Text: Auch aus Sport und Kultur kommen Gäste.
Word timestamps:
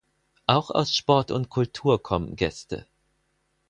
Auch 0.47 0.71
aus 0.71 0.95
Sport 0.95 1.29
und 1.29 1.49
Kultur 1.49 2.01
kommen 2.01 2.35
Gäste. 2.35 2.87